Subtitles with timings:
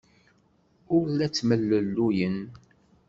[0.95, 2.37] Ur la ttemlelluyen.